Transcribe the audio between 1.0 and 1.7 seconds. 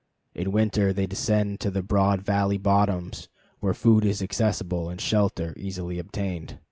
descend to